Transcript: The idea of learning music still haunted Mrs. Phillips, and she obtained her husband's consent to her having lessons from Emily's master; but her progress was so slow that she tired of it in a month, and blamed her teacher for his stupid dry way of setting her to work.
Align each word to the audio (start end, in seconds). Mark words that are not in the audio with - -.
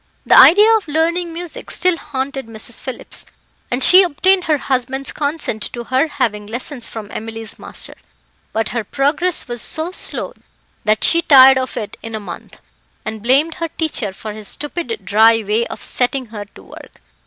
The 0.25 0.35
idea 0.35 0.75
of 0.77 0.87
learning 0.87 1.31
music 1.31 1.69
still 1.69 1.95
haunted 1.95 2.47
Mrs. 2.47 2.81
Phillips, 2.81 3.23
and 3.69 3.83
she 3.83 4.01
obtained 4.01 4.45
her 4.45 4.57
husband's 4.57 5.11
consent 5.11 5.71
to 5.73 5.83
her 5.83 6.07
having 6.07 6.47
lessons 6.47 6.87
from 6.87 7.11
Emily's 7.11 7.59
master; 7.59 7.93
but 8.51 8.69
her 8.69 8.83
progress 8.83 9.47
was 9.47 9.61
so 9.61 9.91
slow 9.91 10.33
that 10.85 11.03
she 11.03 11.21
tired 11.21 11.59
of 11.59 11.77
it 11.77 11.97
in 12.01 12.15
a 12.15 12.19
month, 12.19 12.59
and 13.05 13.21
blamed 13.21 13.53
her 13.61 13.67
teacher 13.67 14.11
for 14.11 14.33
his 14.33 14.47
stupid 14.47 15.01
dry 15.05 15.43
way 15.43 15.67
of 15.67 15.83
setting 15.83 16.25
her 16.33 16.45
to 16.45 16.63
work. 16.63 16.99